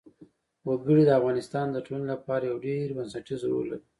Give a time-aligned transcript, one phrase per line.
[0.67, 3.85] وګړي د افغانستان د ټولنې لپاره یو ډېر بنسټيز رول لري.